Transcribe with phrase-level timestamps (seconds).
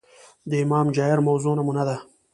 [0.49, 1.97] د امام جائر موضوع نمونه ده